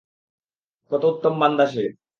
কত 0.91 1.03
উত্তম 1.11 1.33
বান্দা 1.41 1.65
সে! 1.73 1.83